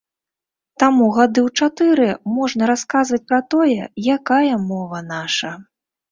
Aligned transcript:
Таму 0.83 1.09
гады 1.17 1.41
ў 1.47 1.49
чатыры 1.65 2.07
можна 2.37 2.69
расказваць 2.71 3.19
пра 3.31 3.39
тое, 3.55 3.75
якая 4.15 4.55
мова 4.71 5.03
наша. 5.11 5.51